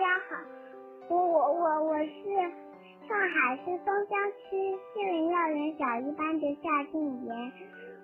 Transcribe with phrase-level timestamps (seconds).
[0.00, 0.40] 大家好，
[1.10, 2.08] 我我我我是
[3.06, 4.56] 上海市松江区
[4.94, 7.52] 杏林幼儿园小一班的夏静妍。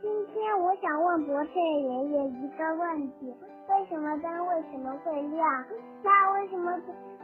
[0.00, 3.34] 今天我想问博士爷爷一个问题：
[3.68, 5.64] 为什么灯为什么会亮？
[6.04, 6.70] 那为什么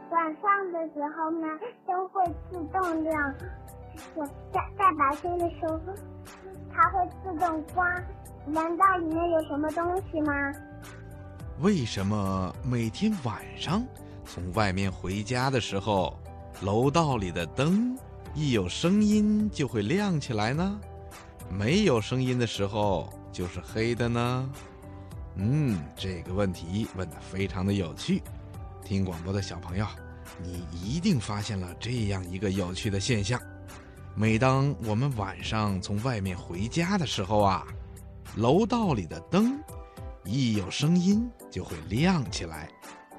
[0.09, 1.47] 晚上的时候呢，
[1.85, 3.33] 灯会自动亮？
[4.51, 5.79] 在在白天的时候，
[6.73, 8.03] 它会自动关？
[8.45, 10.33] 难道里面有什么东西吗？
[11.63, 13.81] 为什么每天晚上
[14.27, 16.19] 从外面回家的时候，
[16.61, 17.97] 楼道里的灯
[18.35, 20.79] 一有声音就会亮起来呢？
[21.49, 24.49] 没有声音的时候就是黑的呢？
[25.37, 28.21] 嗯，这个问题问得非常的有趣。
[28.83, 29.85] 听广播的小朋友，
[30.43, 33.41] 你一定发现了这样一个有趣的现象：
[34.13, 37.65] 每当我们晚上从外面回家的时候啊，
[38.35, 39.57] 楼道里的灯
[40.25, 42.69] 一有声音就会亮起来。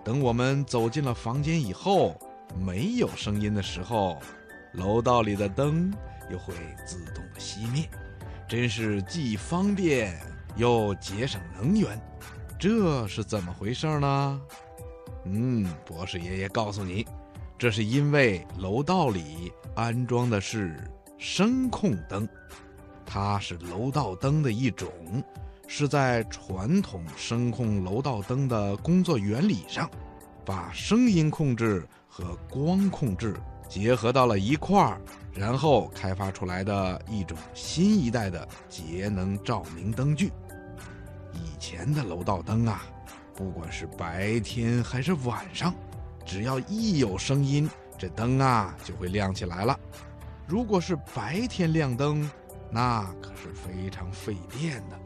[0.05, 2.17] 等我们走进了房间以后，
[2.59, 4.19] 没有声音的时候，
[4.73, 5.93] 楼道里的灯
[6.31, 6.55] 又会
[6.87, 7.89] 自动的熄灭。
[8.49, 10.19] 真是既方便
[10.57, 12.01] 又节省能源，
[12.59, 14.41] 这是怎么回事呢？
[15.25, 17.07] 嗯，博士爷爷告诉你，
[17.59, 20.75] 这是因为楼道里安装的是
[21.19, 22.27] 声控灯，
[23.05, 24.89] 它是楼道灯的一种，
[25.71, 29.89] 是在传统声控楼道灯的工作原理上，
[30.45, 33.37] 把声音控制和光控制
[33.69, 34.99] 结合到了一块儿。
[35.35, 40.33] 然后开发出来的一种新一代的节能照明灯具。
[41.33, 42.83] 以前的楼道灯啊，
[43.37, 45.73] 不管是白天还是晚上，
[46.25, 49.79] 只要一有声音，这灯啊就会亮起来了。
[50.47, 52.29] 如果是白天亮灯，
[52.71, 54.99] 那可是非常费电的。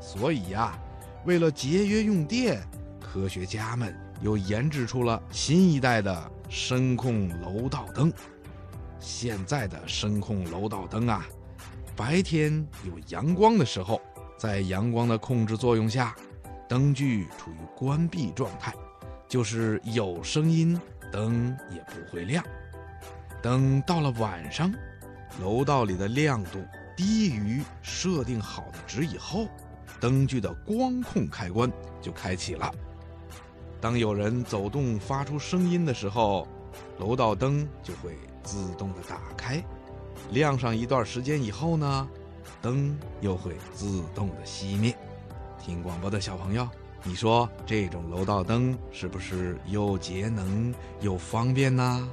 [0.00, 0.76] 所以呀，
[1.24, 2.60] 为了节约用电，
[3.00, 8.12] 科学家们又研制出了新一代的声控楼道灯。
[8.98, 11.26] 现在的声控楼道灯啊，
[11.94, 14.00] 白天有阳光的时候，
[14.38, 16.14] 在阳光的控制作用下，
[16.68, 18.74] 灯具处于关闭状态，
[19.28, 20.78] 就是有声音，
[21.12, 22.44] 灯也不会亮。
[23.42, 24.72] 等到了晚上，
[25.40, 26.62] 楼道里的亮度
[26.96, 29.48] 低于设定好的值以后，
[30.00, 32.72] 灯具的光控开关就开启了。
[33.80, 36.48] 当有人走动发出声音的时候，
[36.98, 38.16] 楼道灯就会。
[38.42, 39.62] 自动的打开，
[40.30, 42.08] 亮上一段时间以后呢，
[42.62, 44.96] 灯又会自动的熄灭。
[45.62, 46.66] 听广播的小朋友，
[47.04, 52.08] 你说这种楼道灯是不是又节能又方便呢？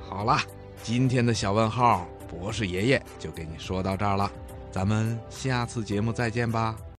[0.00, 0.36] 好了，
[0.82, 4.28] 今天的小问号，博士爷爷就给你说到这儿了，
[4.70, 6.80] 咱们下次节目再见吧。